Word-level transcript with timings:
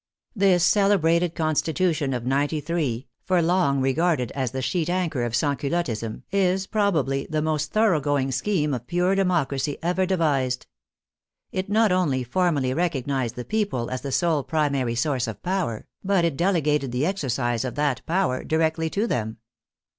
This 0.35 0.63
celebrated 0.65 1.35
Constitution 1.35 2.11
of 2.15 2.23
*93, 2.23 3.05
for 3.23 3.39
long 3.39 3.81
regarded 3.81 4.31
as 4.31 4.49
the 4.49 4.59
sheet 4.63 4.89
anchor 4.89 5.23
of 5.23 5.33
Sansculot 5.33 5.85
tism, 5.85 6.23
is 6.31 6.65
probably 6.65 7.27
the 7.29 7.43
most 7.43 7.71
thoroughgoing 7.71 8.31
scheme 8.31 8.73
of 8.73 8.87
pure 8.87 9.13
democracy 9.13 9.77
ever 9.83 10.07
devised. 10.07 10.65
It 11.51 11.69
not 11.69 11.91
only 11.91 12.23
formally 12.23 12.73
recognized 12.73 13.35
the 13.35 13.45
people 13.45 13.91
as 13.91 14.01
the 14.01 14.11
sole 14.11 14.43
primary 14.43 14.95
source 14.95 15.27
of 15.27 15.43
power, 15.43 15.85
but 16.03 16.25
it 16.25 16.35
delegated 16.35 16.91
the 16.91 17.05
exercise 17.05 17.63
of 17.63 17.75
that 17.75 18.03
power 18.07 18.43
directly 18.43 18.89
to 18.89 19.05
them. 19.05 19.37